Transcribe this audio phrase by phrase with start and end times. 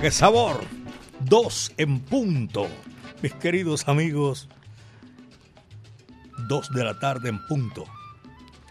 [0.00, 0.60] Qué sabor.
[1.18, 2.68] Dos en punto.
[3.20, 4.48] Mis queridos amigos,
[6.46, 7.84] dos de la tarde en punto.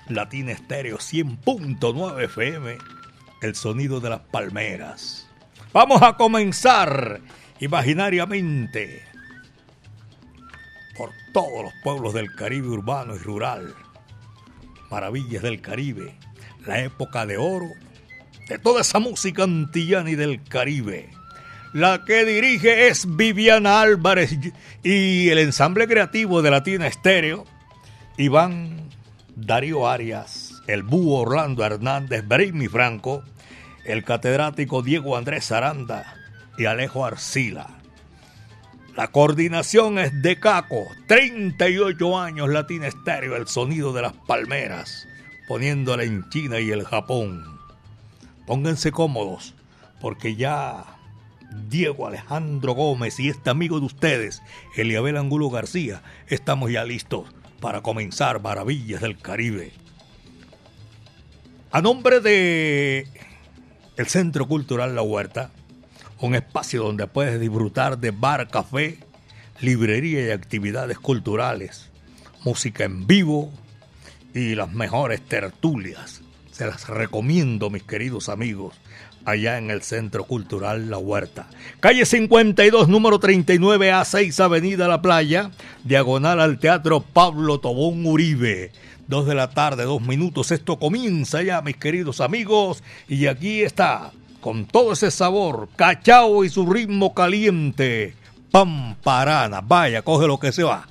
[0.07, 2.77] Latina Estéreo 100.9 FM,
[3.41, 5.27] el sonido de las palmeras.
[5.73, 7.19] Vamos a comenzar
[7.59, 9.03] imaginariamente
[10.97, 13.75] por todos los pueblos del Caribe urbano y rural.
[14.89, 16.17] Maravillas del Caribe,
[16.65, 17.67] la época de oro
[18.47, 21.16] de toda esa música antillana y del Caribe.
[21.77, 24.35] La que dirige es Viviana Álvarez
[24.81, 27.45] y el ensamble creativo de Latina Estéreo,
[28.17, 28.89] Iván
[29.35, 33.21] Darío Arias, el búho Orlando Hernández, Brimi Franco,
[33.85, 36.15] el catedrático Diego Andrés Aranda
[36.57, 37.67] y Alejo Arcila.
[38.95, 45.07] La coordinación es de Caco, 38 años Latina Estéreo, el sonido de las palmeras,
[45.47, 47.45] poniéndola en China y el Japón.
[48.47, 49.53] Pónganse cómodos,
[50.01, 50.96] porque ya
[51.69, 54.41] Diego Alejandro Gómez y este amigo de ustedes,
[54.75, 57.27] Eliabel Angulo García, estamos ya listos
[57.59, 59.71] para comenzar Maravillas del Caribe.
[61.71, 63.07] A nombre de
[63.97, 65.51] el Centro Cultural La Huerta,
[66.19, 68.99] un espacio donde puedes disfrutar de bar, café,
[69.59, 71.89] librería y actividades culturales,
[72.43, 73.51] música en vivo
[74.33, 76.21] y las mejores tertulias
[76.57, 78.73] se las recomiendo, mis queridos amigos,
[79.27, 81.47] allá en el Centro Cultural La Huerta.
[81.81, 85.51] Calle 52, número 39 A6, Avenida La Playa,
[85.83, 88.71] diagonal al Teatro Pablo Tobón Uribe.
[89.07, 90.51] Dos de la tarde, dos minutos.
[90.51, 92.83] Esto comienza ya, mis queridos amigos.
[93.09, 98.15] Y aquí está, con todo ese sabor, cachao y su ritmo caliente.
[98.51, 99.59] Pamparana.
[99.59, 100.87] Vaya, coge lo que se va.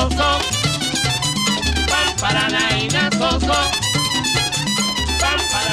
[0.00, 0.38] soso,
[1.90, 3.58] pamparanaina soso,
[5.20, 5.69] pamparanaina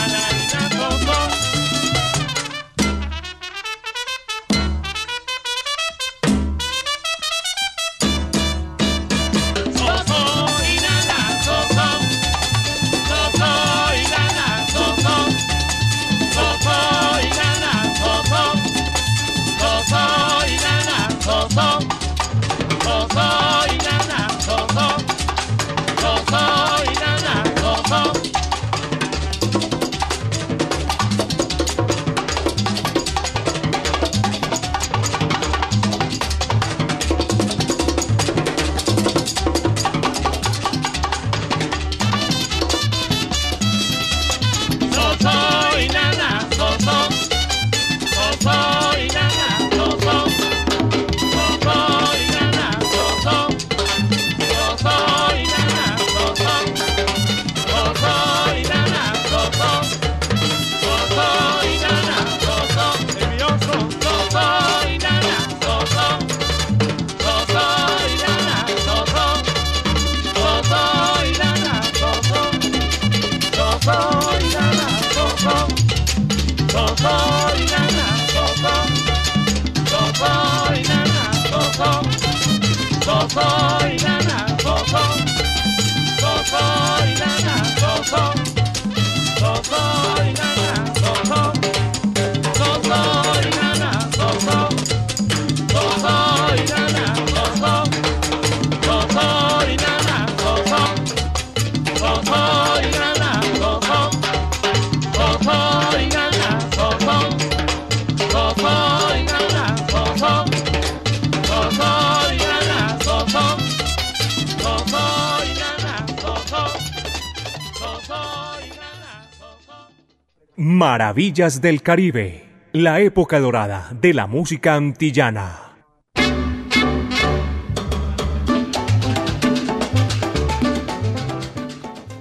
[121.17, 122.45] Maravillas del Caribe.
[122.73, 125.73] la época dorada de la música antillana.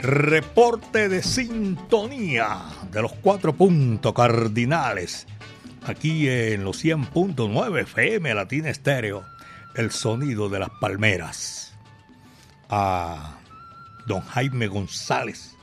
[0.01, 2.61] Reporte de sintonía
[2.91, 5.27] de los cuatro puntos cardinales.
[5.85, 9.27] Aquí en los 100.9 FM Latina Estéreo,
[9.75, 11.77] el sonido de las palmeras.
[12.71, 13.41] A
[14.07, 15.55] don Jaime González,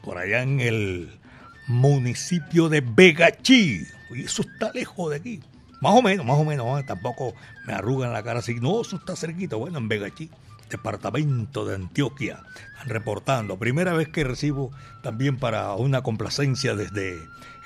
[0.00, 1.18] por allá en el
[1.68, 3.86] municipio de Vegachí.
[4.10, 5.40] Y eso está lejos de aquí.
[5.80, 6.84] Más o menos, más o menos.
[6.86, 7.34] Tampoco
[7.66, 8.54] me arrugan la cara así.
[8.54, 9.56] No, eso está cerquita.
[9.56, 10.30] Bueno, en Vegachí
[10.68, 12.42] departamento de Antioquia,
[12.86, 13.58] reportando.
[13.58, 14.70] Primera vez que recibo
[15.02, 17.18] también para una complacencia desde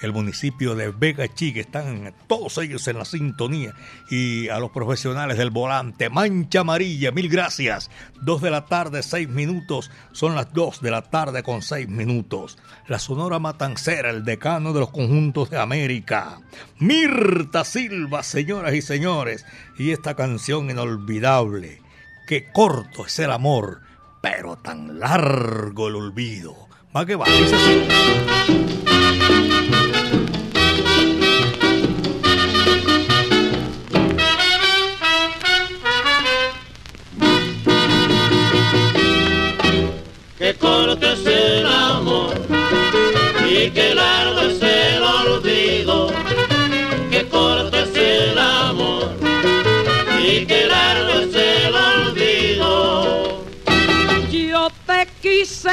[0.02, 3.75] el municipio de Vega que están todos ellos en la sintonía,
[4.10, 7.90] y a los profesionales del volante, Mancha Amarilla, mil gracias.
[8.20, 12.58] Dos de la tarde, seis minutos, son las dos de la tarde con seis minutos.
[12.88, 16.40] La Sonora Matancera, el decano de los conjuntos de América.
[16.78, 19.46] Mirta Silva, señoras y señores,
[19.78, 21.82] y esta canción inolvidable
[22.26, 23.81] Qué corto es el amor,
[24.20, 26.69] pero tan largo el olvido.
[26.96, 27.26] Va que va.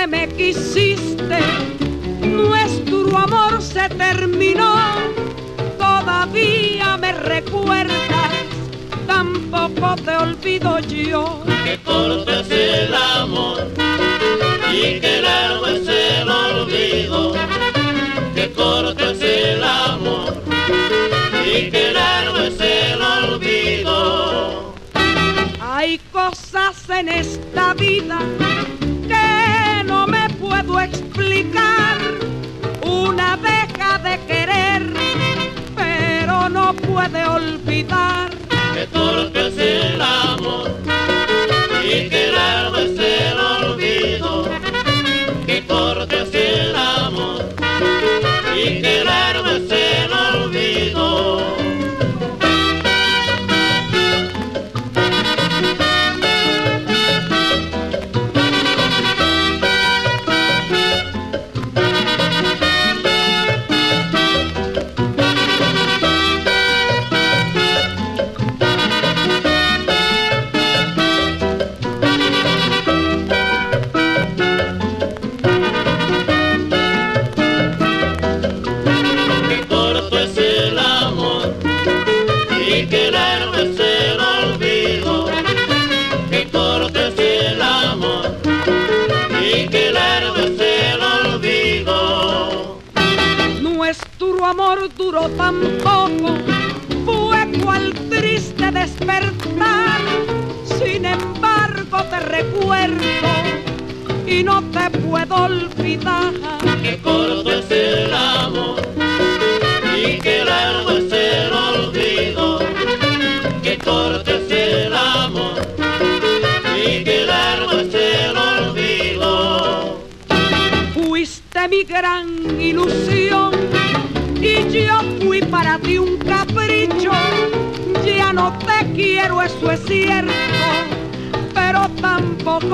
[0.10, 1.40] Me quisiste,
[2.22, 4.76] nuestro amor se terminó.
[5.78, 8.32] Todavía me recuerdas,
[9.06, 11.44] tampoco te olvido yo.
[11.64, 13.68] Qué corto es el amor
[14.74, 17.36] y qué largo es el olvido.
[18.34, 20.34] Qué corto es el amor
[21.46, 24.74] y qué largo es el olvido.
[25.62, 28.20] Hay cosas en esta vida
[28.80, 28.89] que
[30.70, 31.98] puedo explicar.
[32.84, 34.84] Una deja de querer,
[35.76, 38.30] pero no puede olvidar.
[38.74, 40.72] Qué corto es el amor
[41.84, 44.50] y qué largo es el olvido.
[45.46, 47.46] Qué corto es el amor
[48.56, 49.49] y qué largo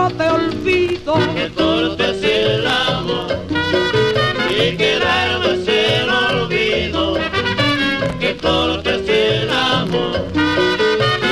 [0.10, 1.16] te olvido.
[1.36, 3.40] Qué corto es el amor
[4.50, 7.18] y es el olvido.
[8.20, 10.28] Qué corto es el amor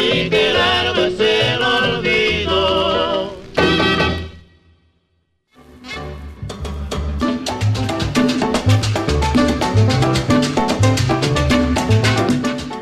[0.02, 2.24] y es el olvido.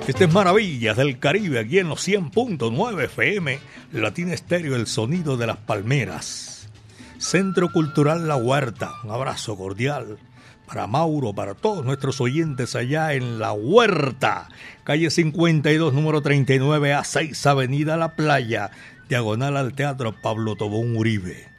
[0.08, 3.60] Este es Maravillas del Caribe, aquí en los 100.9 FM,
[4.02, 6.70] Latina Estéreo, el sonido de las palmeras.
[7.18, 10.18] Centro Cultural La Huerta, un abrazo cordial
[10.66, 14.48] para Mauro, para todos nuestros oyentes allá en La Huerta,
[14.84, 18.72] calle 52, número 39 a 6, Avenida La Playa,
[19.10, 21.50] diagonal al Teatro Pablo Tobón Uribe.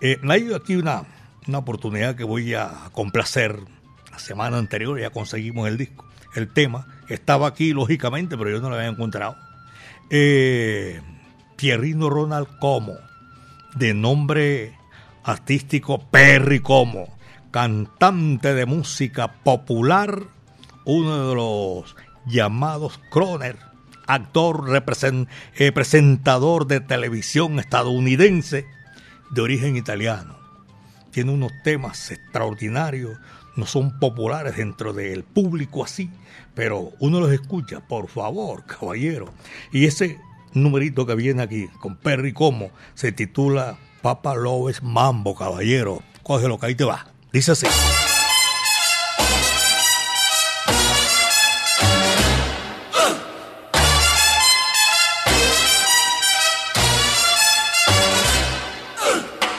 [0.00, 1.04] Eh, me ha ido aquí una,
[1.46, 3.60] una oportunidad que voy a complacer.
[4.10, 6.88] La semana anterior ya conseguimos el disco, el tema.
[7.08, 9.36] Estaba aquí, lógicamente, pero yo no lo había encontrado.
[10.10, 11.00] Eh,
[11.58, 12.94] Pierrino Ronald Como,
[13.74, 14.78] de nombre
[15.24, 17.08] artístico Perry Como,
[17.50, 20.22] cantante de música popular
[20.84, 21.96] uno de los
[22.26, 23.58] llamados Croner,
[24.06, 24.66] actor,
[25.56, 28.64] eh, presentador de televisión estadounidense
[29.30, 30.38] de origen italiano.
[31.10, 33.18] Tiene unos temas extraordinarios,
[33.56, 36.08] no son populares dentro del público así,
[36.54, 39.34] pero uno los escucha, por favor, caballero.
[39.72, 40.20] Y ese
[40.62, 46.02] numerito que viene aquí con Perry Como se titula Papa Loves Mambo, caballero.
[46.22, 47.06] Cógelo que ahí te va.
[47.32, 47.66] Dice así.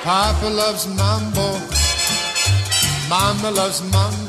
[0.09, 1.59] Papa loves mambo.
[3.09, 4.28] Mama loves mambo.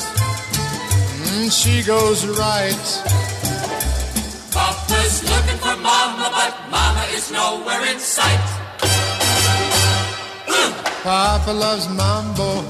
[1.31, 2.85] mm, she goes right.
[4.51, 8.47] Papa's looking for Mama, but Mama is nowhere in sight.
[11.03, 12.61] Papa loves mambo,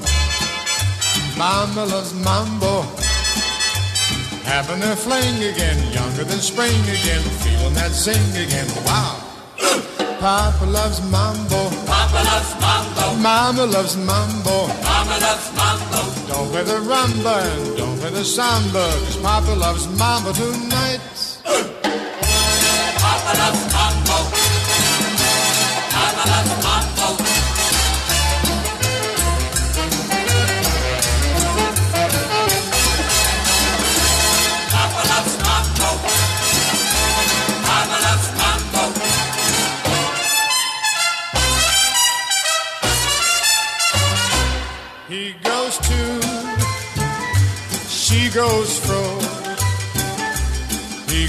[1.36, 2.82] Mama loves mambo.
[4.44, 8.68] Having a fling again, younger than spring again, feeling that zing again.
[8.86, 9.18] Wow.
[10.20, 11.81] Papa loves mambo.
[12.12, 13.22] Papa loves mambo.
[13.22, 14.68] Mama loves mambo.
[14.84, 16.28] Mama loves mambo.
[16.28, 21.00] Don't play the rumba and don't play the samba, cause Papa loves mambo tonight.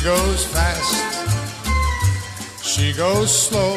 [0.03, 0.95] Goes fast,
[2.62, 3.75] she goes slow.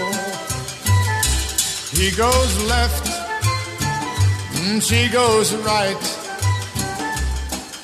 [1.95, 3.07] He goes left,
[4.59, 6.03] mm, she goes right.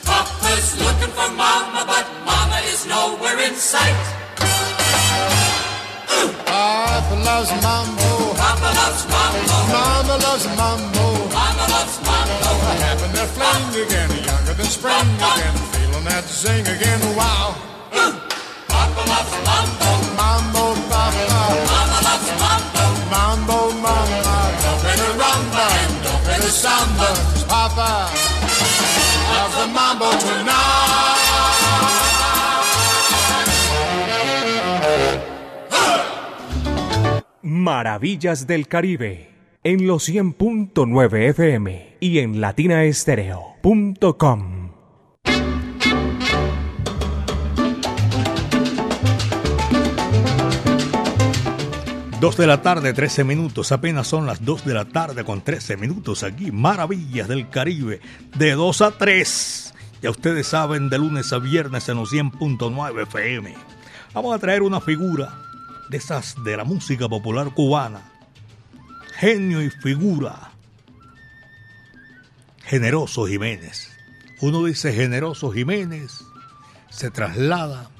[0.05, 4.03] Papa's looking for Mama, but Mama is nowhere in sight.
[6.47, 9.57] Papa loves mambo, Papa loves mambo.
[9.73, 11.07] Mama loves mambo.
[11.31, 12.51] Mama loves mambo.
[12.91, 17.01] Having their fling again, younger than spring again, feeling that zing again.
[17.17, 17.55] Wow,
[37.63, 39.31] Maravillas del Caribe
[39.65, 44.62] en los 100.9 FM y en latinaestereo.com.
[52.23, 53.73] Dos de la tarde, 13 minutos.
[53.73, 56.53] Apenas son las 2 de la tarde con 13 minutos aquí.
[56.53, 58.01] Maravillas del Caribe.
[58.37, 59.75] De 2 a 3.
[60.03, 63.57] Ya ustedes saben, de lunes a viernes en los 100.9 FM.
[64.15, 65.37] Vamos a traer una figura
[65.91, 68.13] de esas de la música popular cubana.
[69.17, 70.53] Genio y figura.
[72.63, 73.91] Generoso Jiménez.
[74.41, 76.23] Uno dice Generoso Jiménez.
[76.89, 77.91] Se traslada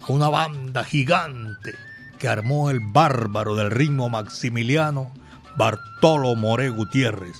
[0.00, 1.74] a una banda gigante
[2.18, 5.12] que armó el bárbaro del ritmo maximiliano
[5.56, 7.36] Bartolo More Gutiérrez.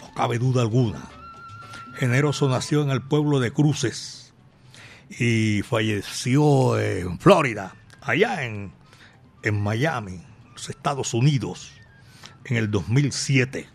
[0.00, 1.08] No cabe duda alguna.
[1.94, 4.34] Generoso nació en el pueblo de Cruces
[5.08, 8.72] y falleció en Florida, allá en,
[9.42, 10.22] en Miami,
[10.52, 11.72] los Estados Unidos,
[12.44, 13.68] en el 2007,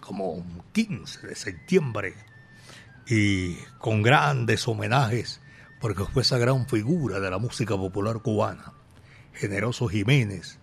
[0.00, 2.14] como un 15 de septiembre,
[3.06, 5.40] y con grandes homenajes,
[5.80, 8.72] porque fue esa gran figura de la música popular cubana.
[9.34, 10.58] Generoso Jiménez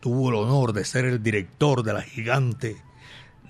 [0.00, 2.76] tuvo el honor de ser el director de la gigante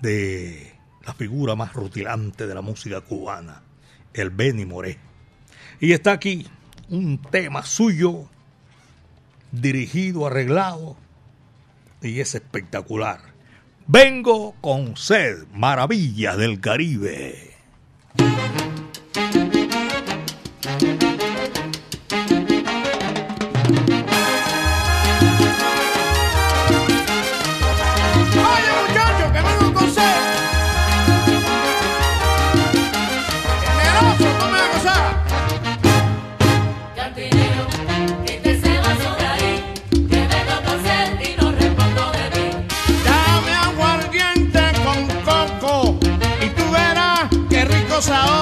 [0.01, 0.73] de
[1.05, 3.63] la figura más rutilante de la música cubana,
[4.13, 4.99] el Benny Moré.
[5.79, 6.47] Y está aquí
[6.89, 8.29] un tema suyo,
[9.51, 10.97] dirigido, arreglado,
[12.01, 13.19] y es espectacular.
[13.87, 17.55] Vengo con sed, maravillas del Caribe.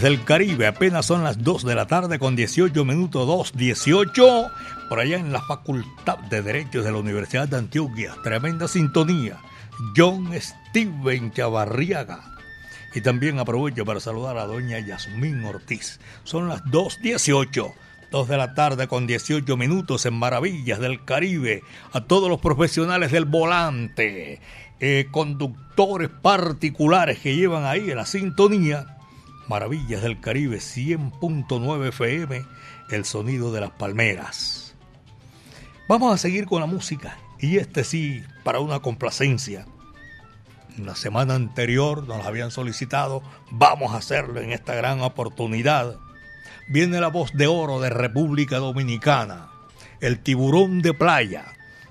[0.00, 0.66] Del Caribe.
[0.66, 4.50] Apenas son las 2 de la tarde con 18 minutos 2, 18.
[4.88, 8.14] Por allá en la Facultad de Derechos de la Universidad de Antioquia.
[8.24, 9.38] Tremenda sintonía.
[9.94, 12.36] John Steven Chavarriaga.
[12.94, 16.00] Y también aprovecho para saludar a doña Yasmín Ortiz.
[16.24, 17.72] Son las 2.18.
[18.10, 21.62] 2 de la tarde con 18 minutos en Maravillas del Caribe.
[21.92, 24.40] A todos los profesionales del volante,
[24.80, 28.96] eh, conductores particulares que llevan ahí en la sintonía.
[29.48, 32.44] Maravillas del Caribe 100.9 FM,
[32.90, 34.74] el sonido de las palmeras.
[35.88, 37.18] Vamos a seguir con la música.
[37.40, 39.66] Y este sí, para una complacencia.
[40.78, 45.96] La semana anterior nos habían solicitado, vamos a hacerlo en esta gran oportunidad.
[46.68, 49.50] Viene la voz de oro de República Dominicana,
[50.00, 51.44] el tiburón de playa.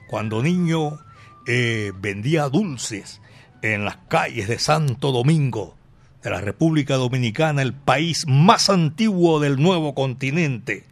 [0.08, 1.00] Cuando niño
[1.46, 3.22] eh, vendía dulces
[3.62, 5.76] en las calles de Santo Domingo,
[6.24, 10.86] de la República Dominicana, el país más antiguo del nuevo continente,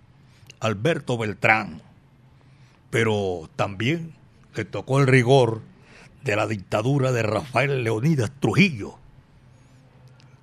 [0.59, 1.81] Alberto Beltrán.
[2.89, 4.13] Pero también
[4.55, 5.61] le tocó el rigor
[6.23, 8.95] de la dictadura de Rafael Leonidas Trujillo.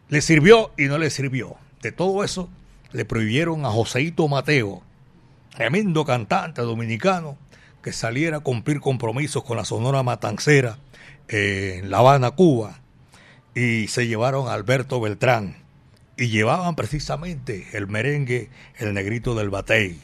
[0.09, 1.57] Le sirvió y no le sirvió.
[1.83, 2.49] De todo eso
[2.93, 4.83] le prohibieron a Joseito Mateo,
[5.51, 7.37] tremendo cantante dominicano,
[7.83, 10.79] que saliera a cumplir compromisos con la Sonora Matancera
[11.29, 12.81] en La Habana, Cuba.
[13.57, 15.57] Y se llevaron a Alberto Beltrán.
[16.19, 19.99] Y llevaban precisamente el merengue El Negrito del Batey.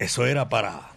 [0.00, 0.90] Eso era para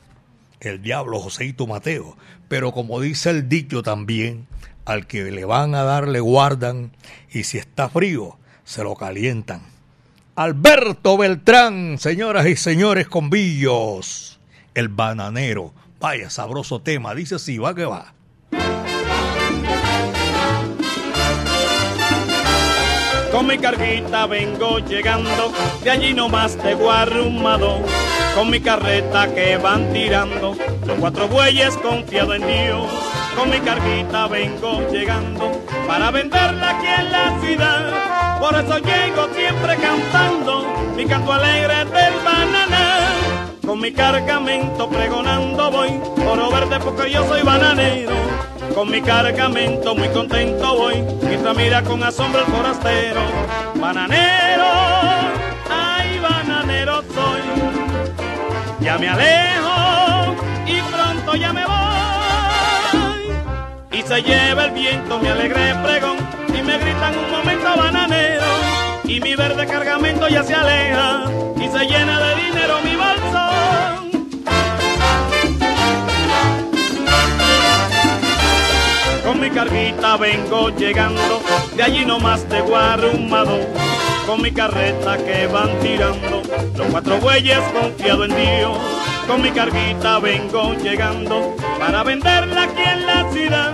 [0.59, 2.17] el diablo Joseito Mateo.
[2.47, 4.47] Pero como dice el dicho también,
[4.85, 6.91] al que le van a dar le guardan
[7.31, 9.61] y si está frío se lo calientan.
[10.35, 14.39] Alberto Beltrán, señoras y señores convillos,
[14.73, 15.73] el bananero.
[15.99, 18.15] Vaya sabroso tema, dice si va que va.
[23.33, 25.51] Con mi carguita vengo llegando,
[25.83, 27.79] de allí nomás de Guarrumado,
[28.35, 32.85] con mi carreta que van tirando, Los cuatro bueyes confiado en Dios,
[33.35, 35.51] con mi carguita vengo llegando
[35.87, 38.39] para venderla aquí en la ciudad.
[38.39, 42.99] Por eso llego siempre cantando mi canto alegre del banana.
[43.65, 48.13] Con mi cargamento pregonando voy, oro verde porque yo soy bananero.
[48.73, 53.21] Con mi cargamento muy contento voy, mientras mira con asombro el forastero.
[53.75, 54.65] Bananero,
[55.69, 57.41] ay bananero soy.
[58.79, 61.73] Ya me alejo y pronto ya me voy.
[63.91, 66.17] Y se lleva el viento mi alegre pregón
[66.49, 68.45] y me gritan un momento bananero.
[69.03, 71.25] Y mi verde cargamento ya se aleja
[71.57, 72.92] y se llena de dinero mi
[79.53, 81.41] carguita vengo llegando,
[81.75, 83.59] de allí nomás de Guarumado,
[84.25, 86.41] con mi carreta que van tirando,
[86.75, 88.77] los cuatro bueyes confiado en Dios.
[89.27, 93.73] Con mi carguita vengo llegando, para venderla aquí en la ciudad.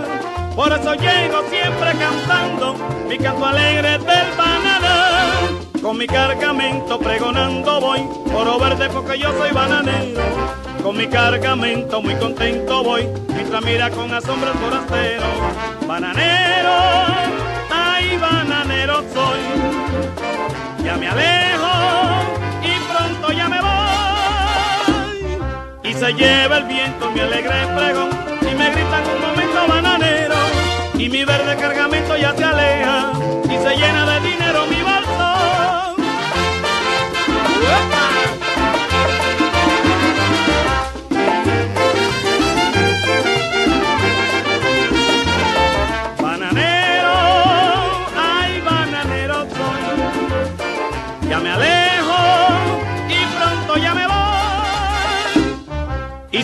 [0.54, 2.76] Por eso llego siempre cantando,
[3.08, 5.30] mi canto alegre del banana.
[5.80, 8.00] Con mi cargamento pregonando voy,
[8.34, 10.20] oro verde porque yo soy bananero.
[10.82, 13.08] Con mi cargamento muy contento voy,
[13.40, 15.24] mientras mira con asombro el forastero.
[15.86, 16.76] Bananero,
[17.70, 19.40] ay bananero soy.
[20.84, 21.72] Ya me alejo
[22.62, 23.80] y pronto ya me voy.
[25.90, 28.10] Y se lleva el viento mi alegre pregón
[28.42, 30.36] y me gritan un momento bananero.
[30.98, 33.12] Y mi verde cargamento ya se aleja
[33.44, 34.29] y se llena de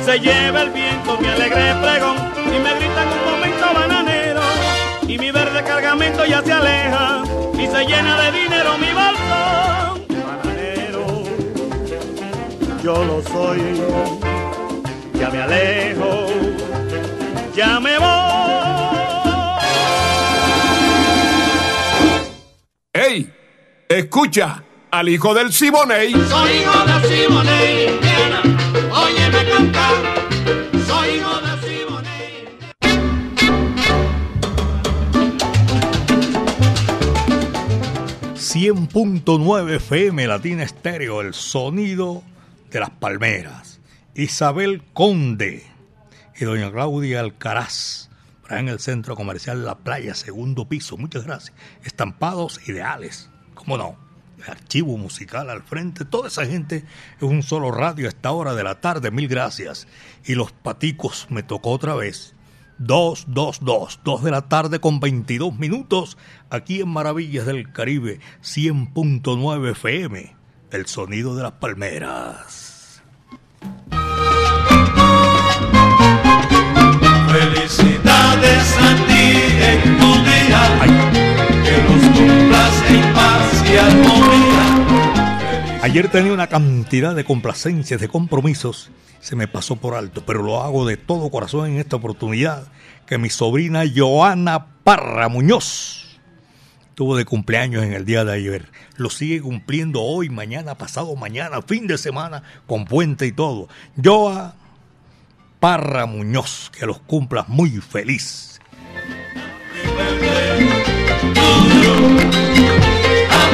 [0.07, 4.41] se lleva el viento mi alegre pregón y me gritan un momento bananero.
[5.09, 10.07] Y mi verde cargamento ya se aleja y se llena de dinero mi bolso.
[10.29, 11.25] Bananero,
[12.85, 13.83] yo lo soy.
[15.19, 16.27] Ya me alejo,
[17.57, 18.07] ya me voy.
[22.93, 23.33] ¡Ey!
[23.89, 26.13] Escucha al hijo del Siboney.
[26.13, 26.96] Soy hijo de
[38.67, 42.25] 100.9 FM Latina Estéreo, el sonido
[42.69, 43.79] de las palmeras.
[44.17, 45.65] Isabel Conde
[46.37, 48.11] y doña Claudia Alcaraz,
[48.51, 50.97] en el centro comercial La Playa, segundo piso.
[50.97, 51.57] Muchas gracias.
[51.85, 53.97] Estampados ideales, ¿cómo no?
[54.39, 56.85] El archivo musical al frente, toda esa gente
[57.19, 59.87] es un solo radio a esta hora de la tarde, mil gracias.
[60.25, 62.35] Y los paticos me tocó otra vez.
[62.79, 66.19] 2, 2, 2, 2 de la tarde con 22 minutos,
[66.51, 70.37] aquí en Maravillas del Caribe, 100.9 FM,
[70.71, 73.03] el sonido de las palmeras.
[77.29, 79.06] Felicidades a
[85.87, 90.61] Ayer tenía una cantidad de complacencias, de compromisos, se me pasó por alto, pero lo
[90.61, 92.67] hago de todo corazón en esta oportunidad,
[93.07, 96.19] que mi sobrina Joana Parra Muñoz
[96.97, 98.69] tuvo de cumpleaños en el día de ayer.
[98.97, 103.69] Lo sigue cumpliendo hoy, mañana, pasado mañana, fin de semana, con puente y todo.
[104.03, 104.57] Joa
[105.61, 108.61] Parra Muñoz, que los cumplas muy feliz.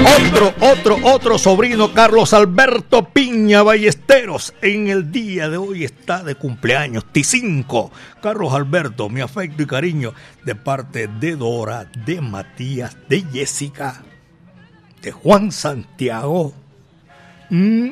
[0.05, 6.35] Otro, otro, otro sobrino, Carlos Alberto Piña Ballesteros, en el día de hoy está de
[6.35, 7.91] cumpleaños, T5.
[8.21, 10.13] Carlos Alberto, mi afecto y cariño
[10.45, 14.03] de parte de Dora, de Matías, de Jessica,
[15.03, 16.53] de Juan Santiago.
[17.51, 17.91] Mm,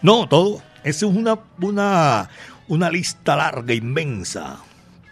[0.00, 0.62] no, todo.
[0.84, 2.30] Esa es una, una,
[2.68, 4.58] una lista larga, inmensa.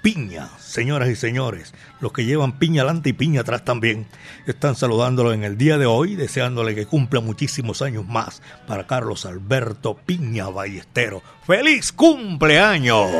[0.03, 4.07] Piña, señoras y señores, los que llevan piña adelante y piña atrás también,
[4.47, 9.27] están saludándolo en el día de hoy, deseándole que cumpla muchísimos años más para Carlos
[9.27, 11.23] Alberto Piña Ballestero.
[11.47, 13.11] ¡Feliz cumpleaños!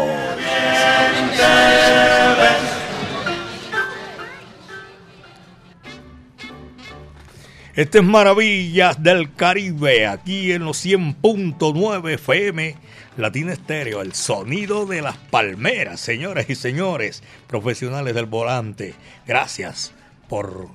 [7.81, 12.77] Este es Maravillas del Caribe, aquí en los 100.9 FM,
[13.17, 18.95] Latina Estéreo, el sonido de las palmeras, señoras y señores, profesionales del volante.
[19.27, 19.95] Gracias
[20.29, 20.69] por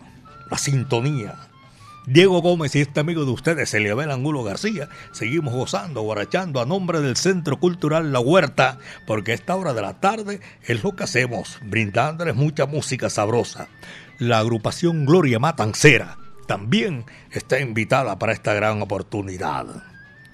[0.50, 1.36] la sintonía
[2.08, 7.02] Diego Gómez y este amigo de ustedes, Eliabel Angulo García, seguimos gozando, guarachando a nombre
[7.02, 11.60] del Centro Cultural La Huerta, porque esta hora de la tarde es lo que hacemos,
[11.62, 13.68] brindándoles mucha música sabrosa.
[14.18, 19.65] La agrupación Gloria Matancera también está invitada para esta gran oportunidad.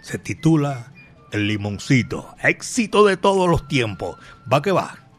[0.01, 0.91] Se titula
[1.31, 4.17] El Limoncito, éxito de todos los tiempos.
[4.51, 5.10] Va que va.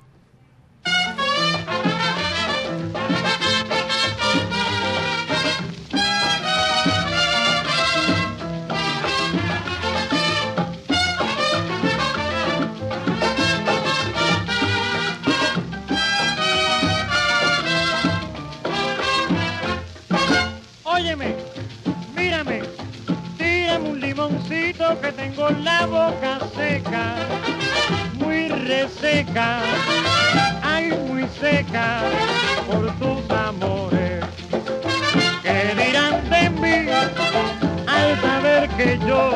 [25.43, 27.15] Tengo la boca seca,
[28.15, 29.59] muy reseca,
[30.63, 32.01] ay muy seca
[32.71, 34.25] por tus amores.
[35.43, 36.91] ¿Qué dirán de mí
[37.87, 39.33] al saber que yo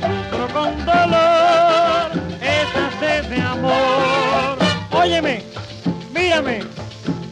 [0.00, 4.58] sufro con dolor esa sed de amor?
[4.92, 5.42] Óyeme,
[6.14, 6.60] mírame,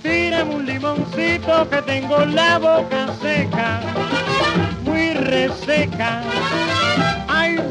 [0.02, 3.80] tírame un limoncito que tengo la boca seca,
[4.84, 6.22] muy reseca,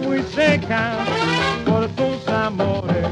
[0.03, 0.97] muy seca
[1.65, 3.07] por tus amores.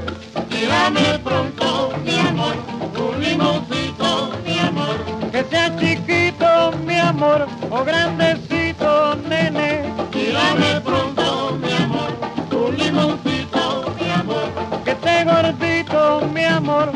[0.50, 2.56] Tírame pronto, mi amor,
[2.98, 4.96] un limoncito, mi amor.
[5.32, 9.84] Que sea chiquito, mi amor, o grandecito, nene.
[10.12, 12.12] Tírame pronto, mi amor,
[12.52, 14.46] un limoncito, mi amor.
[14.84, 16.92] Que esté gordito, mi amor,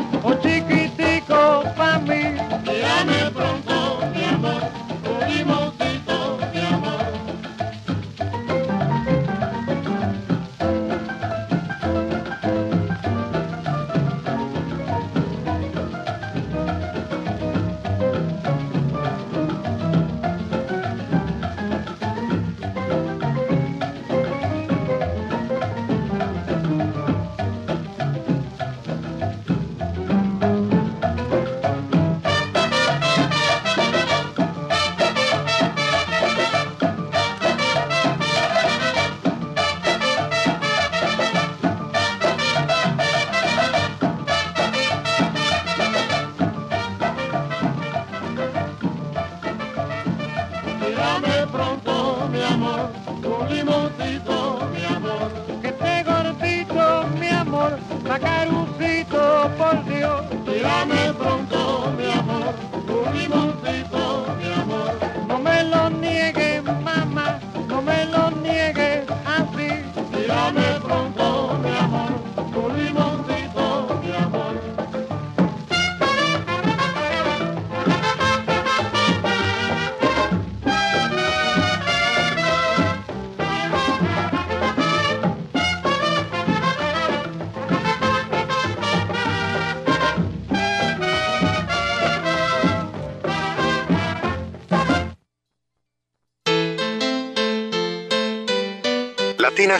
[99.58, 99.76] Latina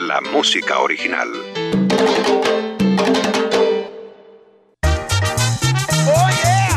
[0.00, 1.28] la música original.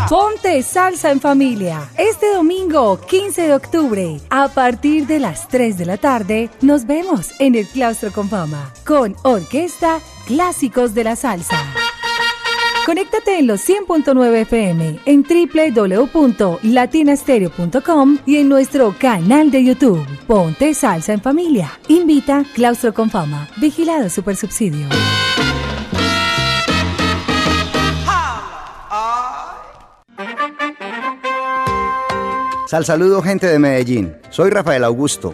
[0.08, 1.90] Ponte salsa en familia.
[1.98, 7.32] Este domingo 15 de octubre, a partir de las 3 de la tarde, nos vemos
[7.40, 11.65] en el Claustro con Fama con Orquesta Clásicos de la Salsa.
[12.86, 20.06] Conéctate en los 100.9 FM, en www.latinastereo.com y en nuestro canal de YouTube.
[20.28, 21.80] Ponte salsa en familia.
[21.88, 23.50] Invita Claustro con Fama.
[23.58, 24.88] Vigilado Supersubsidio.
[32.68, 34.14] Sal saludo gente de Medellín.
[34.30, 35.34] Soy Rafael Augusto,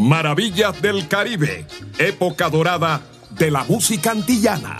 [0.00, 1.66] Maravillas del Caribe.
[1.98, 4.78] Época dorada de la música antillana.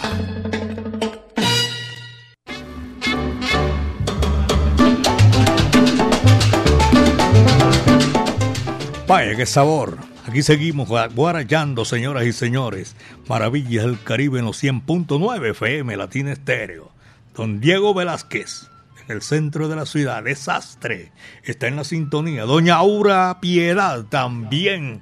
[9.09, 9.99] Vaya, qué sabor.
[10.29, 12.95] Aquí seguimos guarayando, señoras y señores.
[13.27, 16.93] Maravillas del Caribe en los 100.9 FM Latina Estéreo.
[17.35, 18.69] Don Diego Velázquez,
[19.09, 21.13] el centro de la ciudad, desastre.
[21.43, 22.45] Está en la sintonía.
[22.45, 25.01] Doña Aura Piedad también.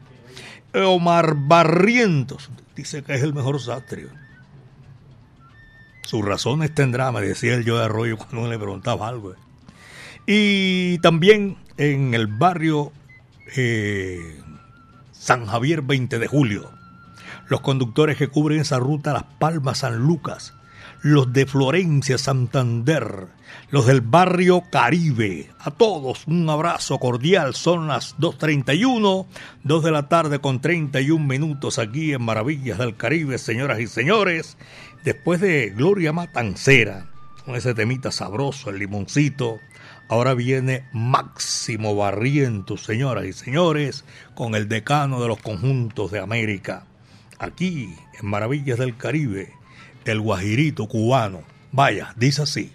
[0.74, 4.08] Omar Barrientos dice que es el mejor sastre.
[6.02, 9.34] Sus razones tendrá, me decía el yo de Arroyo cuando le preguntaba algo.
[10.26, 12.92] Y también en el barrio
[13.56, 14.40] eh,
[15.12, 16.70] San Javier 20 de julio.
[17.48, 20.52] Los conductores que cubren esa ruta, Las Palmas, San Lucas,
[21.06, 23.28] los de Florencia, Santander,
[23.70, 25.48] los del barrio Caribe.
[25.60, 27.54] A todos un abrazo cordial.
[27.54, 29.26] Son las 2.31,
[29.62, 34.56] 2 de la tarde con 31 minutos aquí en Maravillas del Caribe, señoras y señores.
[35.04, 37.06] Después de Gloria Matancera,
[37.44, 39.60] con ese temita sabroso, el limoncito.
[40.08, 46.84] Ahora viene Máximo Barrientos, señoras y señores, con el decano de los conjuntos de América.
[47.38, 49.52] Aquí, en Maravillas del Caribe,
[50.12, 51.42] el guajirito cubano.
[51.72, 52.72] Vaya, dice así.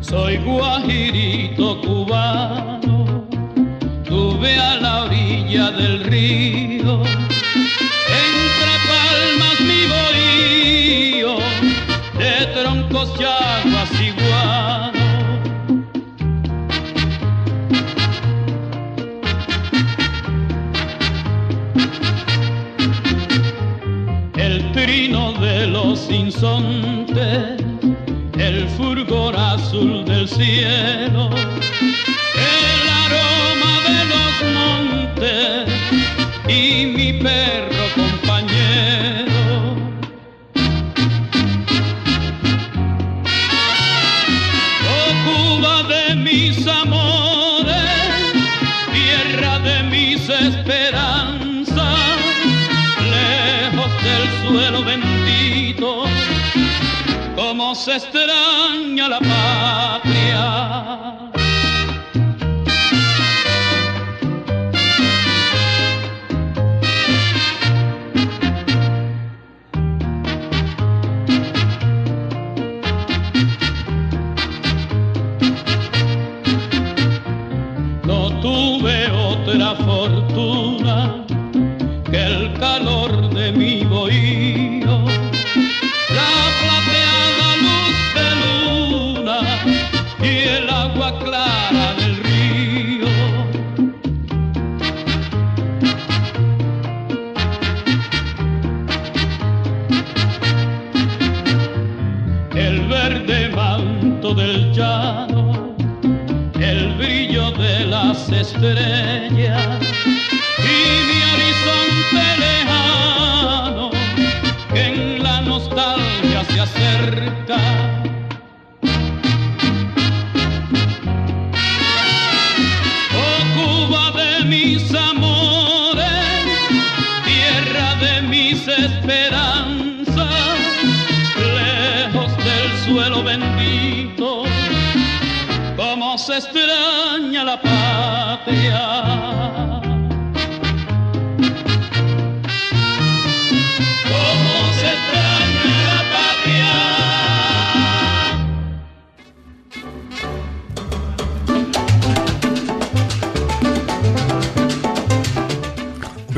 [0.00, 3.28] Soy guajirito cubano,
[4.04, 6.75] tuve a la orilla del río,
[13.04, 14.92] y aguas iguano.
[24.36, 27.66] El trino de los insontes
[28.38, 31.30] el fulgor azul del cielo,
[32.34, 35.68] el aroma de los montes
[36.48, 37.75] y mi perro
[57.76, 60.05] se extraña la patria.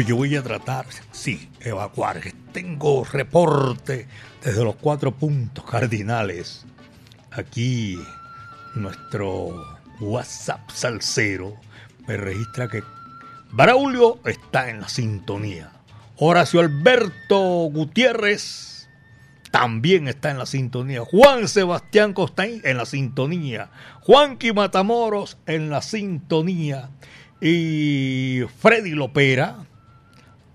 [0.06, 2.20] Yo voy a tratar, sí, evacuar.
[2.52, 4.06] Tengo reporte
[4.44, 6.64] desde los cuatro puntos cardinales.
[7.30, 7.98] Aquí
[8.74, 11.56] nuestro WhatsApp salsero
[12.06, 12.82] me registra que
[13.50, 15.72] Braulio está en la sintonía.
[16.16, 17.38] Horacio Alberto
[17.70, 18.88] Gutiérrez
[19.50, 21.02] también está en la sintonía.
[21.04, 23.70] Juan Sebastián Costain en la sintonía.
[24.02, 26.90] Juanqui Matamoros en la sintonía.
[27.40, 29.67] Y Freddy Lopera.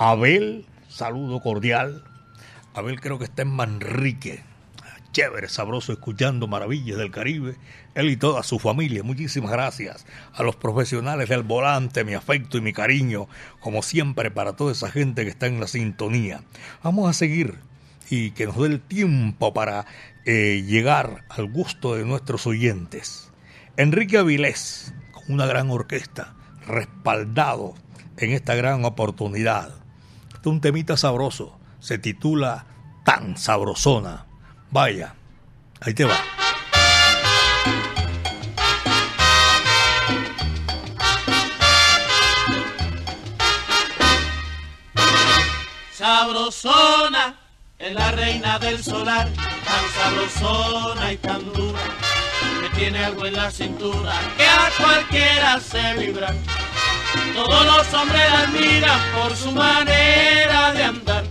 [0.06, 2.04] Abel, saludo cordial.
[2.74, 4.44] Abel creo que está en Manrique.
[5.14, 7.56] Chévere, sabroso, escuchando maravillas del Caribe.
[7.96, 9.02] Él y toda su familia.
[9.02, 13.30] Muchísimas gracias a los profesionales del volante, mi afecto y mi cariño,
[13.62, 16.44] como siempre, para toda esa gente que está en la sintonía.
[16.84, 17.60] Vamos a seguir
[18.10, 19.86] y que nos dé el tiempo para
[20.26, 23.32] eh, llegar al gusto de nuestros oyentes.
[23.78, 26.36] Enrique Avilés, con una gran orquesta,
[26.68, 27.74] respaldado
[28.18, 29.83] en esta gran oportunidad.
[30.46, 32.66] Un temita sabroso, se titula
[33.06, 34.26] Tan Sabrosona.
[34.72, 35.16] Vaya,
[35.80, 36.18] ahí te va.
[45.94, 47.40] Sabrosona
[47.80, 51.80] es la reina del solar, tan sabrosona y tan dura,
[52.62, 56.36] que tiene algo en la cintura que a cualquiera hace vibrar.
[57.34, 61.24] Todos los hombres la admiran por su manera de andar.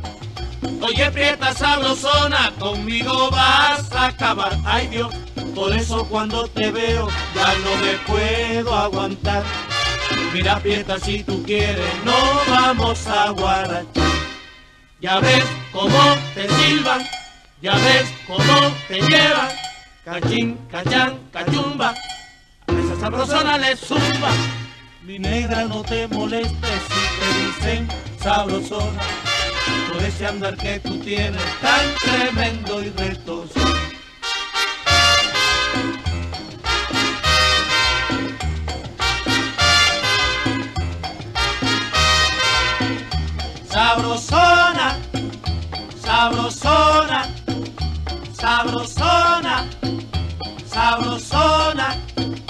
[0.80, 4.58] Oye, prieta sabrosona, conmigo vas a acabar.
[4.64, 5.14] Ay Dios,
[5.54, 9.44] por eso cuando te veo ya no me puedo aguantar.
[10.32, 12.14] Mira, prieta, si tú quieres, no
[12.48, 13.84] vamos a guardar.
[15.00, 17.06] Ya ves cómo te silban,
[17.60, 19.50] ya ves cómo te llevan.
[20.04, 21.94] Cachín, cachán, cachumba,
[22.66, 24.30] a esa sabrosona le zumba.
[25.04, 27.88] Mi negra, no te molestes si te dicen
[28.22, 29.02] sabrosona
[29.88, 33.60] por ese andar que tú tienes tan tremendo y retoso.
[43.68, 44.98] Sabrosona,
[46.00, 47.26] sabrosona,
[48.32, 49.66] sabrosona,
[50.64, 51.96] sabrosona.
[52.02, 52.41] Sabrosona,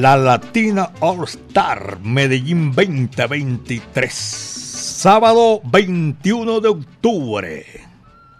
[0.00, 4.10] La Latina All Star Medellín 2023.
[4.10, 7.66] Sábado 21 de octubre.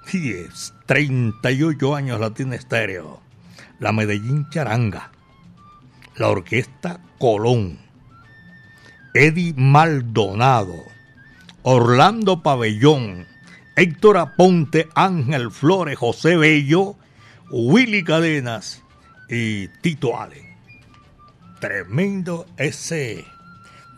[0.07, 3.21] Sí, es 38 años Latina Estéreo.
[3.79, 5.11] La Medellín Charanga.
[6.17, 7.79] La Orquesta Colón.
[9.13, 10.77] Eddie Maldonado.
[11.61, 13.27] Orlando Pabellón.
[13.77, 16.97] Héctor Aponte, Ángel Flores, José Bello,
[17.51, 18.83] Willy Cadenas
[19.29, 20.50] y Tito Allen.
[21.61, 23.27] Tremendo ese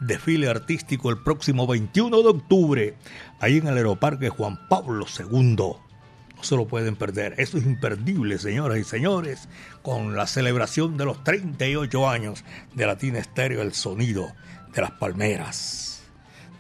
[0.01, 2.95] desfile artístico el próximo 21 de octubre,
[3.39, 5.55] ahí en el Aeroparque Juan Pablo II.
[5.57, 7.35] No se lo pueden perder.
[7.39, 9.49] Eso es imperdible, señoras y señores,
[9.83, 12.45] con la celebración de los 38 años
[12.75, 14.33] de Latina Estéreo, el sonido
[14.75, 16.03] de las palmeras.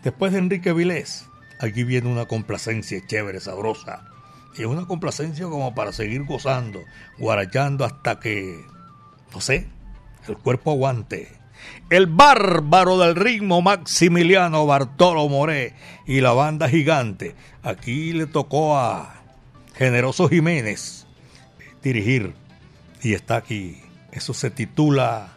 [0.05, 1.27] Después de Enrique Vilés,
[1.59, 4.05] aquí viene una complacencia chévere, sabrosa.
[4.57, 6.81] Y es una complacencia como para seguir gozando,
[7.19, 8.65] guarachando hasta que,
[9.33, 9.67] no sé,
[10.29, 11.29] el cuerpo aguante.
[11.91, 15.75] El bárbaro del ritmo Maximiliano Bartolo Moré
[16.07, 17.35] y la banda gigante.
[17.63, 19.23] Aquí le tocó a
[19.75, 21.07] Generoso Jiménez
[21.83, 22.35] dirigir
[23.03, 23.81] y está aquí.
[24.11, 25.37] Eso se titula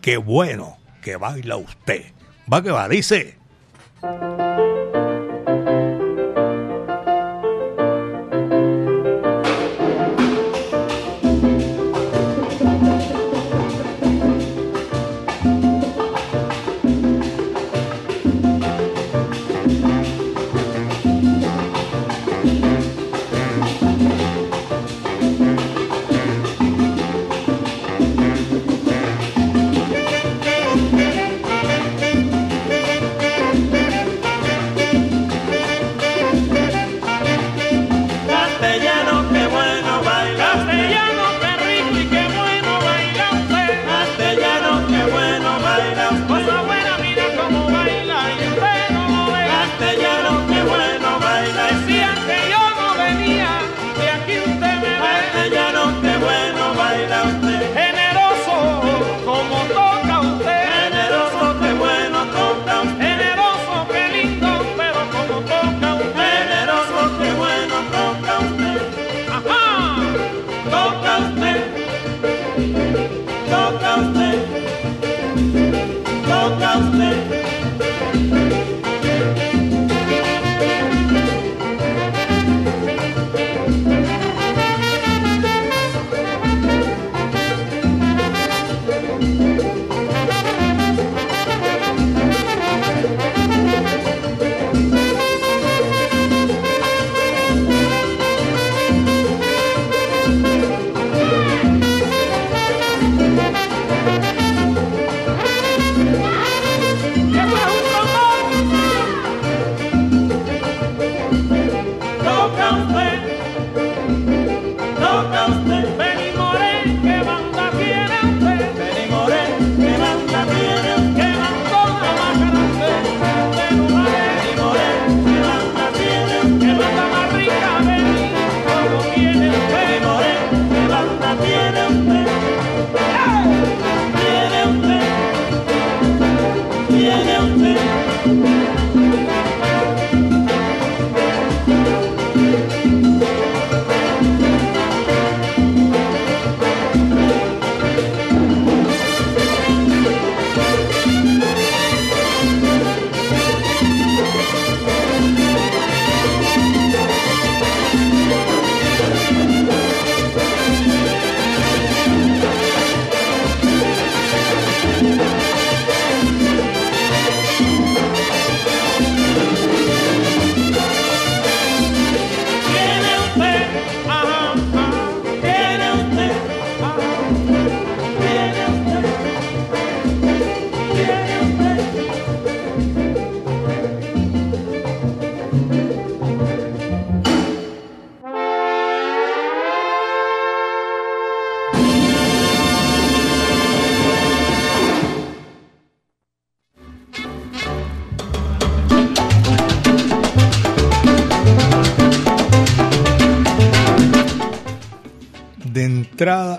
[0.00, 2.12] Qué bueno que baila usted.
[2.52, 3.36] Va que va, dice.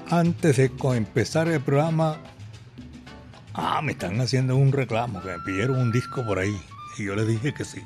[0.10, 2.18] Antes de empezar el programa,
[3.54, 6.60] ah, me están haciendo un reclamo, que me pidieron un disco por ahí.
[6.98, 7.82] Y yo les dije que sí.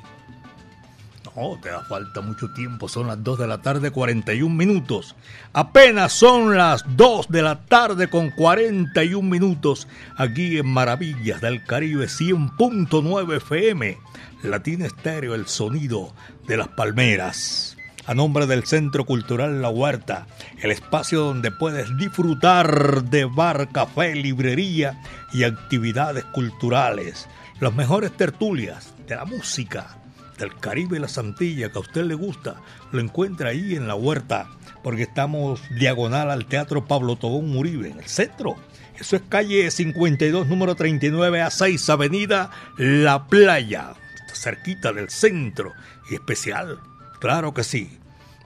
[1.34, 5.16] No, te da falta mucho tiempo, son las 2 de la tarde, 41 minutos.
[5.52, 12.06] Apenas son las 2 de la tarde con 41 minutos aquí en Maravillas del Caribe
[12.06, 13.98] 100.9 FM.
[14.42, 16.12] Latina Estéreo, el sonido
[16.46, 17.76] de las palmeras.
[18.04, 20.26] A nombre del Centro Cultural La Huerta,
[20.60, 25.00] el espacio donde puedes disfrutar de bar, café, librería
[25.32, 27.28] y actividades culturales.
[27.60, 29.98] Las mejores tertulias de la música
[30.36, 32.56] del Caribe y la Santilla que a usted le gusta,
[32.90, 34.48] lo encuentra ahí en La Huerta,
[34.82, 38.56] porque estamos diagonal al Teatro Pablo Tobón Uribe, en el centro.
[38.98, 43.94] Eso es calle 52, número 39 a 6, Avenida La Playa,
[44.34, 45.72] cerquita del centro
[46.10, 46.80] y especial.
[47.22, 48.00] Claro que sí.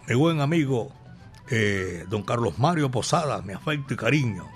[0.06, 0.92] Mi buen amigo,
[1.48, 4.46] eh, don Carlos Mario Posada, mi afecto y cariño.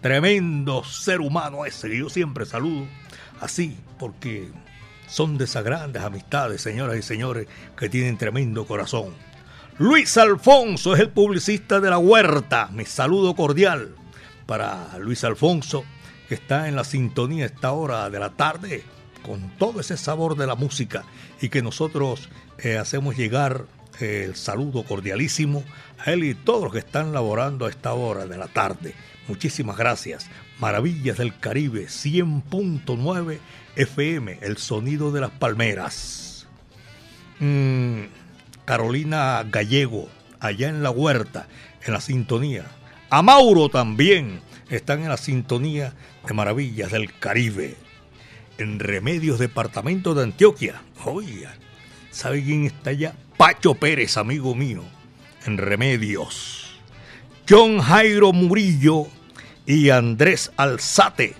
[0.00, 2.86] Tremendo ser humano ese que yo siempre saludo
[3.42, 4.48] así, porque
[5.06, 7.46] son de esas grandes amistades, señoras y señores,
[7.76, 9.12] que tienen tremendo corazón.
[9.76, 12.70] Luis Alfonso es el publicista de la huerta.
[12.72, 13.94] Mi saludo cordial
[14.46, 15.84] para Luis Alfonso,
[16.26, 18.82] que está en la sintonía esta hora de la tarde,
[19.22, 21.04] con todo ese sabor de la música
[21.42, 23.66] y que nosotros eh, hacemos llegar
[24.00, 25.64] eh, el saludo cordialísimo
[25.98, 28.94] a él y todos los que están laborando a esta hora de la tarde.
[29.28, 30.28] Muchísimas gracias.
[30.58, 33.38] Maravillas del Caribe 100.9
[33.76, 36.46] FM, el sonido de las palmeras.
[37.38, 38.04] Mm,
[38.64, 40.08] Carolina Gallego,
[40.40, 41.46] allá en la huerta,
[41.84, 42.64] en la sintonía.
[43.10, 45.94] A Mauro también están en la sintonía
[46.26, 47.76] de Maravillas del Caribe.
[48.58, 50.82] En Remedios, departamento de Antioquia.
[51.04, 51.54] Oiga,
[52.10, 53.14] ¿sabe quién está allá?
[53.36, 54.82] Pacho Pérez, amigo mío,
[55.46, 56.80] en Remedios.
[57.48, 59.06] John Jairo Murillo
[59.64, 61.34] y Andrés Alzate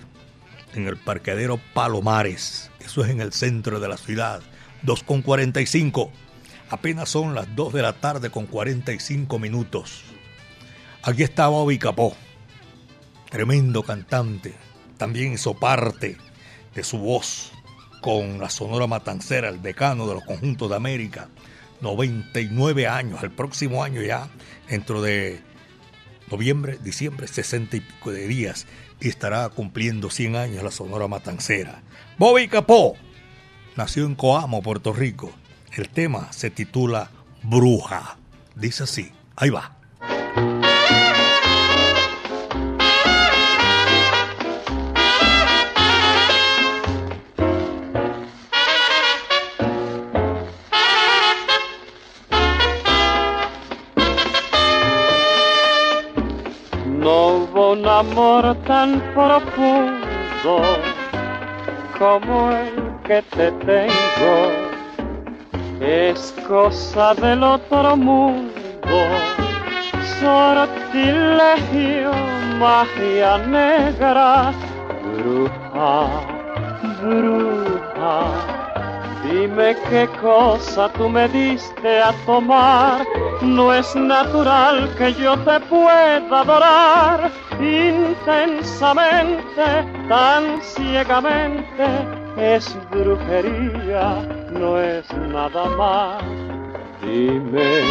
[0.73, 2.71] en el parqueadero Palomares.
[2.79, 4.41] Eso es en el centro de la ciudad.
[4.85, 6.09] 2.45.
[6.69, 10.03] Apenas son las 2 de la tarde con 45 minutos.
[11.03, 12.15] Aquí está Bobby Capó,
[13.29, 14.53] tremendo cantante.
[14.97, 16.17] También hizo parte
[16.75, 17.51] de su voz
[18.01, 21.29] con la Sonora Matancera, el decano de los conjuntos de América.
[21.81, 24.27] 99 años, el próximo año ya,
[24.69, 25.39] dentro de
[26.29, 28.67] noviembre, diciembre, 60 y pico de días,
[28.99, 31.81] y estará cumpliendo 100 años la Sonora Matancera.
[32.17, 32.97] Bobby Capó
[33.75, 35.31] nació en Coamo, Puerto Rico.
[35.73, 37.11] El tema se titula
[37.43, 38.17] Bruja.
[38.55, 39.78] Dice así, ahí va.
[57.99, 60.61] Amor tan profundo
[61.97, 64.37] como el que te tengo.
[65.81, 68.97] Es cosa del otro mundo,
[70.21, 72.11] sortilegio,
[72.57, 74.53] magia negra,
[75.17, 76.07] bruja,
[77.01, 78.58] bruja.
[79.23, 83.05] Dime qué cosa tú me diste a tomar.
[83.41, 89.63] No es natural que yo te pueda adorar intensamente,
[90.07, 91.85] tan ciegamente.
[92.37, 96.23] Es brujería, no es nada más.
[97.01, 97.81] Dime,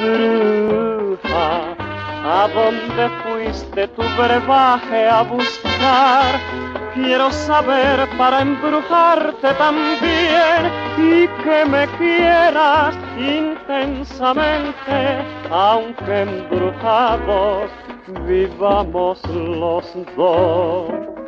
[0.00, 1.76] bruja,
[2.24, 6.40] ¿a dónde fuiste tu brebaje a buscar?
[6.94, 17.70] Quiero saber para embrujarte también y que me quieras intensamente, aunque embrujados
[18.26, 19.86] vivamos los
[20.16, 21.21] dos.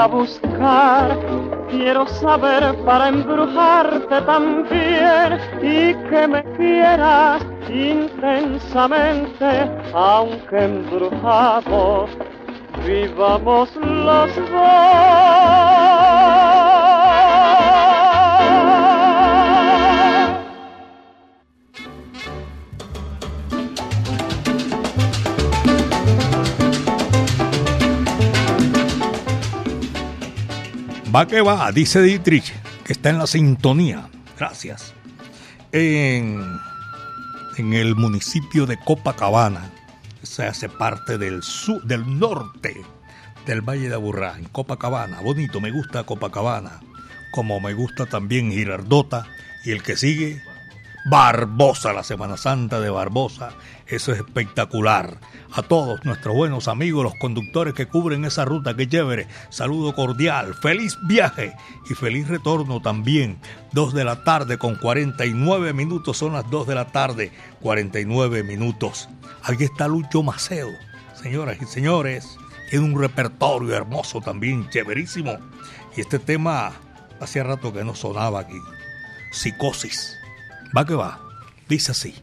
[0.00, 1.18] A buscar.
[1.68, 12.08] Quiero saber para embrujarte también y que me quieras intensamente, aunque embrujados
[12.86, 14.50] vivamos los dos.
[31.14, 32.52] Va que va, dice Dietrich,
[32.84, 34.08] que está en la sintonía.
[34.38, 34.94] Gracias.
[35.72, 36.40] En,
[37.56, 39.72] en el municipio de Copacabana,
[40.22, 42.80] se hace parte del sur, del norte
[43.44, 45.20] del Valle de Aburrá, en Copacabana.
[45.20, 46.80] Bonito, me gusta Copacabana.
[47.32, 49.26] Como me gusta también Girardota.
[49.64, 50.40] Y el que sigue,
[51.04, 53.50] Barbosa, la Semana Santa de Barbosa.
[53.86, 55.18] Eso es espectacular.
[55.52, 59.26] A todos nuestros buenos amigos, los conductores que cubren esa ruta, que chévere.
[59.48, 61.54] Saludo cordial, feliz viaje
[61.88, 63.38] y feliz retorno también.
[63.72, 69.08] Dos de la tarde con 49 minutos, son las dos de la tarde, 49 minutos.
[69.42, 70.68] Aquí está Lucho Maceo,
[71.14, 72.36] señoras y señores.
[72.68, 75.38] Tiene un repertorio hermoso también, chéverísimo.
[75.96, 76.72] Y este tema
[77.20, 78.58] hacía rato que no sonaba aquí.
[79.32, 80.19] Psicosis.
[80.76, 81.18] Va que va.
[81.68, 82.14] Dice así.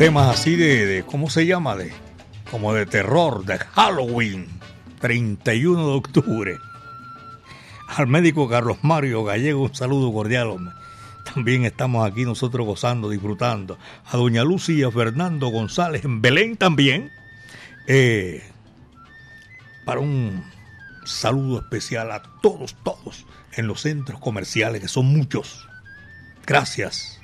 [0.00, 1.76] Temas así de, de, ¿cómo se llama?
[1.76, 1.92] De,
[2.50, 4.48] como de terror, de Halloween,
[4.98, 6.58] 31 de octubre.
[7.86, 10.56] Al médico Carlos Mario Gallego, un saludo cordial.
[11.34, 13.76] También estamos aquí nosotros gozando, disfrutando.
[14.06, 17.10] A doña Lucía Fernando González en Belén también.
[17.86, 18.42] Eh,
[19.84, 20.42] para un
[21.04, 25.68] saludo especial a todos, todos en los centros comerciales, que son muchos.
[26.46, 27.19] Gracias.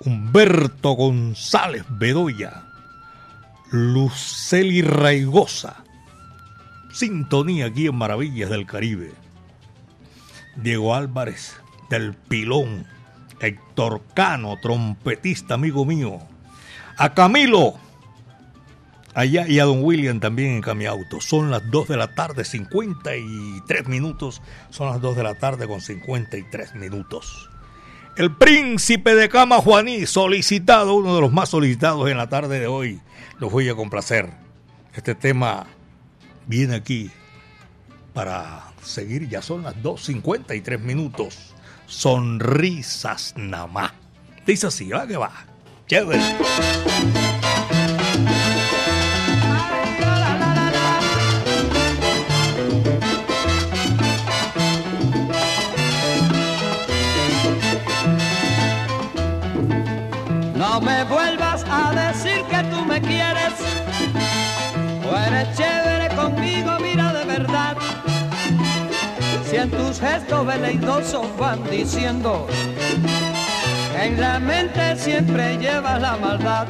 [0.00, 2.66] Humberto González Bedoya
[3.70, 5.84] Luceli Raigosa.
[6.92, 9.12] Sintonía aquí en Maravillas del Caribe.
[10.56, 11.56] Diego Álvarez
[11.90, 12.86] del Pilón.
[13.40, 16.20] Héctor Cano, trompetista amigo mío.
[16.96, 17.74] A Camilo.
[19.14, 21.20] Allá y a Don William también en Camiauto.
[21.20, 24.42] Son las 2 de la tarde, 53 minutos.
[24.70, 27.50] Son las 2 de la tarde con 53 minutos.
[28.16, 32.66] El príncipe de Cama Juaní, solicitado, uno de los más solicitados en la tarde de
[32.66, 32.98] hoy.
[33.38, 34.30] Los voy a complacer.
[34.94, 35.66] Este tema
[36.46, 37.10] viene aquí
[38.14, 39.28] para seguir.
[39.28, 41.54] Ya son las 2.53 minutos.
[41.86, 43.92] Sonrisas nada más.
[44.46, 45.32] Dice así, va que va.
[45.86, 46.22] Chévere.
[69.96, 72.46] Tus gestos veleidosos van diciendo
[73.98, 76.66] en la mente siempre llevas la maldad.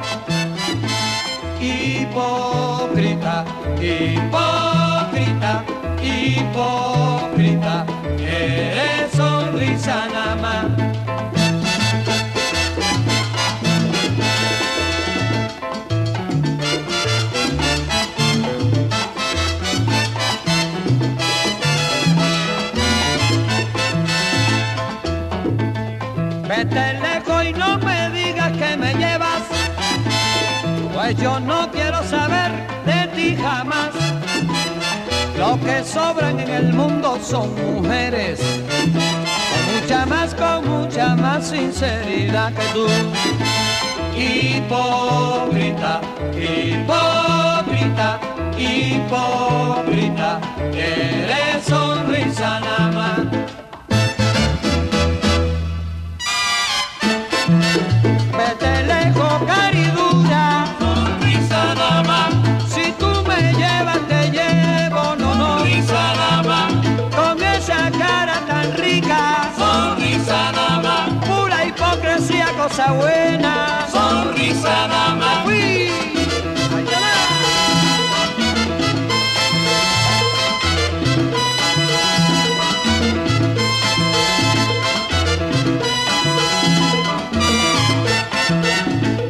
[1.59, 3.43] Hipócrita,
[3.81, 5.65] hipócrita,
[6.01, 7.85] hipócrita,
[8.17, 10.96] eres sonrisa nada más.
[31.15, 32.51] Yo no quiero saber
[32.85, 33.91] de ti jamás.
[35.37, 42.51] Lo que sobran en el mundo son mujeres, con mucha más, con mucha más sinceridad
[42.53, 42.87] que tú.
[44.17, 46.01] Hipócrita,
[46.33, 48.19] hipócrita,
[48.57, 50.41] hipócrita,
[50.73, 53.56] eres sonrisa nada más.
[72.77, 75.45] Cosa buena, sonrisa nada más.
[75.47, 75.91] Uy.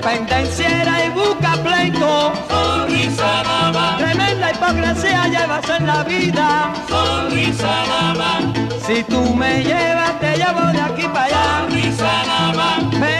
[0.03, 2.33] Pendenciera y busca pleito.
[2.49, 3.43] Sonrisa
[3.73, 3.97] más.
[3.97, 6.73] Tremenda hipocresía llevas en la vida.
[6.89, 7.85] Sonrisa
[8.17, 8.43] más.
[8.85, 11.59] Si tú me llevas, te llevo de aquí para allá.
[11.61, 13.16] Sonrisa nada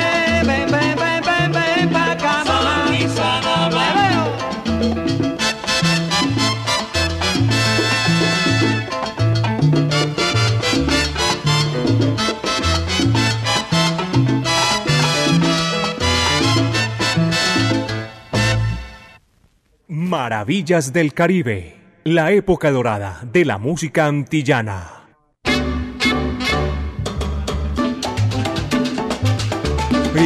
[20.19, 25.05] Maravillas del Caribe, la época dorada de la música antillana.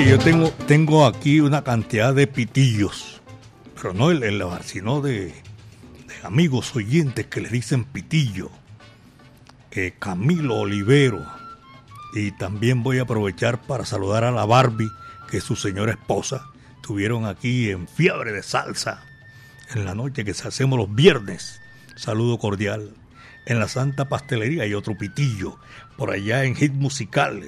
[0.08, 3.22] Yo tengo, tengo aquí una cantidad de pitillos,
[3.76, 8.50] pero no el, el bar, sino de, de amigos oyentes que le dicen pitillo.
[10.00, 11.26] Camilo Olivero.
[12.16, 14.89] Y también voy a aprovechar para saludar a la Barbie,
[15.30, 16.46] que su señora esposa.
[16.78, 19.04] Estuvieron aquí en Fiebre de Salsa,
[19.76, 21.61] en la noche que hacemos los viernes.
[21.95, 22.93] Saludo cordial.
[23.45, 25.57] En la Santa Pastelería hay otro pitillo.
[25.97, 27.41] Por allá en Hit Musical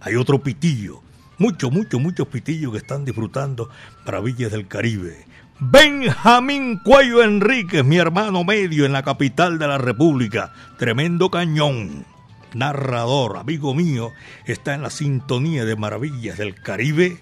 [0.00, 1.02] hay otro pitillo.
[1.38, 3.70] Muchos, muchos, muchos pitillos que están disfrutando
[4.04, 5.26] Maravillas del Caribe.
[5.58, 10.52] Benjamín Cuello Enríquez, mi hermano medio en la capital de la República.
[10.78, 12.06] Tremendo cañón.
[12.54, 14.10] Narrador, amigo mío,
[14.46, 17.20] está en la sintonía de Maravillas del Caribe.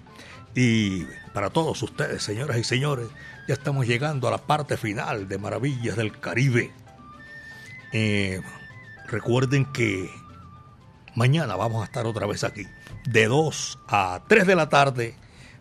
[0.54, 1.04] Y
[1.34, 3.08] para todos ustedes, señoras y señores,
[3.48, 6.70] ya estamos llegando a la parte final de Maravillas del Caribe.
[7.92, 8.42] Eh,
[9.06, 10.10] recuerden que
[11.14, 12.66] mañana vamos a estar otra vez aquí,
[13.06, 15.14] de 2 a 3 de la tarde,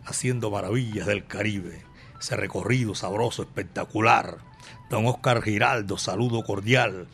[0.04, 1.82] haciendo Maravillas del Caribe.
[2.20, 4.36] Ese recorrido sabroso, espectacular.
[4.90, 7.08] Don Oscar Giraldo, saludo cordial.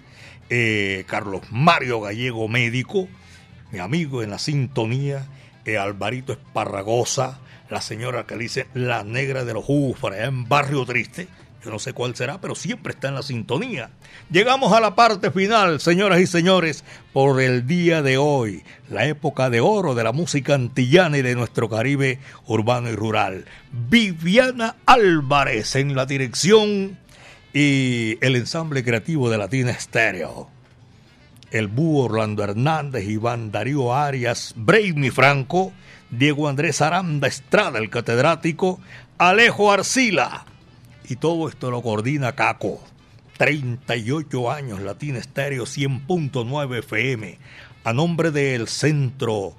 [0.51, 3.07] Eh, Carlos Mario Gallego, médico,
[3.71, 5.25] mi amigo en la sintonía.
[5.67, 7.39] Eh, Alvarito Esparragosa,
[7.71, 11.29] la señora que dice la negra de los jugos allá en Barrio Triste.
[11.65, 13.89] Yo no sé cuál será, pero siempre está en la sintonía.
[14.31, 16.85] Llegamos a la parte final, señoras y señores,
[17.15, 21.35] por el día de hoy, la época de oro de la música antillana y de
[21.35, 23.47] nuestro Caribe urbano y rural.
[23.73, 26.99] Viviana Álvarez en la dirección
[27.55, 30.51] y el ensamble creativo de Latina Estéreo.
[31.51, 35.73] El Búho Orlando Hernández, Iván Darío Arias, Brainy Franco,
[36.19, 38.81] Diego Andrés Aranda Estrada, el catedrático,
[39.19, 40.45] Alejo Arcila.
[41.09, 42.81] Y todo esto lo coordina Caco.
[43.39, 47.39] 38 años, Latina Estéreo 100.9 FM,
[47.83, 49.57] a nombre del Centro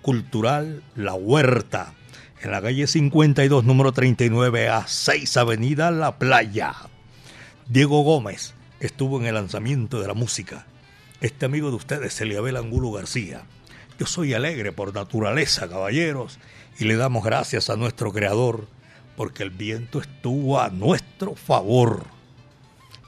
[0.00, 1.92] Cultural La Huerta,
[2.40, 6.74] en la calle 52, número 39 a 6 Avenida La Playa.
[7.68, 10.66] Diego Gómez estuvo en el lanzamiento de la música.
[11.20, 13.42] Este amigo de ustedes, Eliabel Angulo García.
[13.98, 16.38] Yo soy alegre por naturaleza, caballeros,
[16.78, 18.66] y le damos gracias a nuestro Creador
[19.16, 22.04] porque el viento estuvo a nuestro favor.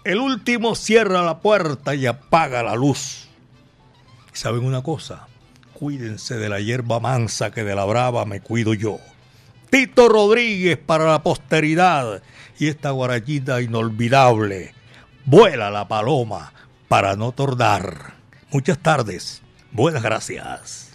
[0.04, 3.28] El último cierra la puerta y apaga la luz.
[4.32, 5.28] ¿Y saben una cosa?
[5.72, 8.98] Cuídense de la hierba mansa que de la brava me cuido yo.
[9.70, 12.22] Tito Rodríguez para la posteridad
[12.58, 14.74] y esta guarachita inolvidable.
[15.24, 16.52] Vuela la paloma
[16.86, 18.14] para no tordar.
[18.52, 19.43] Muchas tardes.
[19.74, 20.92] Buenas gracias.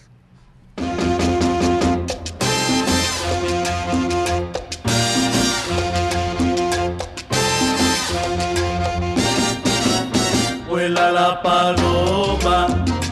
[10.70, 12.68] Vuela la paloma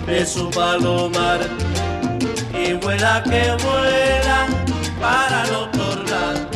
[0.06, 1.42] de su palomar
[2.54, 4.48] y vuela que vuela
[5.02, 6.50] para no tornar.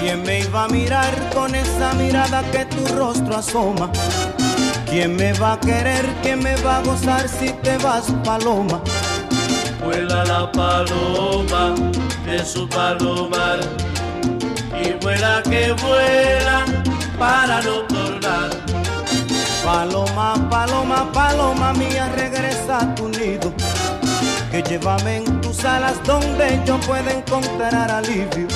[0.00, 3.92] ¿Quién me iba a mirar con esa mirada que tu rostro asoma?
[4.96, 6.06] ¿Quién me va a querer?
[6.22, 8.80] ¿Quién me va a gozar si te vas, paloma?
[9.84, 11.74] Vuela la paloma
[12.24, 13.60] de su palomar
[14.72, 16.64] y vuela que vuela
[17.18, 18.48] para no tornar.
[19.62, 23.52] Paloma, paloma, paloma mía, regresa a tu nido.
[24.50, 28.48] Que llévame en tus alas donde yo pueda encontrar alivio.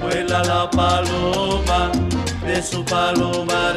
[0.00, 1.92] Vuela la paloma
[2.42, 3.76] de su palomar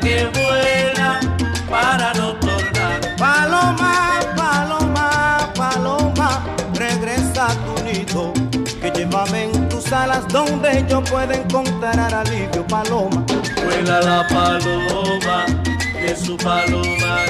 [0.00, 1.20] Que vuela
[1.68, 3.00] para no tornar.
[3.16, 8.32] Paloma, paloma, paloma, regresa a tu nido.
[8.80, 13.24] Que llévame en tus alas donde yo pueda encontrar alivio, paloma.
[13.64, 15.46] Vuela la paloma
[15.94, 17.28] de su palomar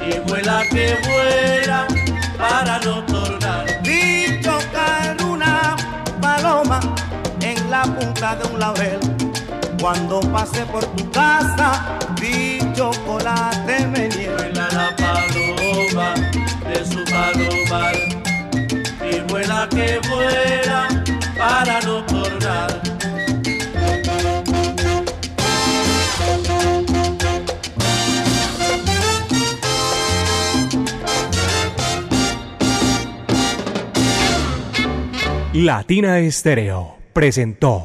[0.00, 1.86] y vuela que vuela
[2.38, 3.66] para no tornar.
[3.82, 5.76] Vi chocar una
[6.20, 6.80] paloma
[7.40, 9.15] en la punta de un laurel.
[9.86, 16.14] Cuando pasé por tu casa, vi chocolate me Vuela la paloma
[16.68, 17.94] de su palomar
[19.08, 20.88] y vuela que vuela
[21.38, 22.82] para no tornar.
[35.52, 37.84] Latina Estéreo presentó